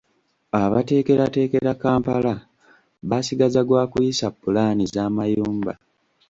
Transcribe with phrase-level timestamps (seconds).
[0.61, 2.33] Abateekerateekera Kampala
[3.09, 5.73] baasigaza gwa kuyisa ppulaani z’amayumba.